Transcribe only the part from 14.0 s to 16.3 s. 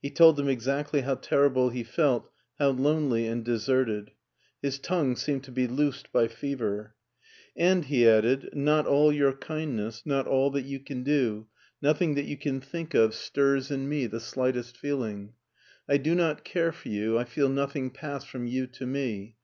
the slightest feeling, I do